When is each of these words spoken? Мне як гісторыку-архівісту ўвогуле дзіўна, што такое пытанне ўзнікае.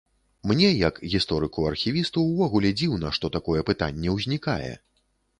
Мне 0.51 0.67
як 0.77 0.95
гісторыку-архівісту 1.13 2.23
ўвогуле 2.29 2.71
дзіўна, 2.79 3.11
што 3.19 3.29
такое 3.35 3.61
пытанне 3.69 4.09
ўзнікае. 4.15 4.71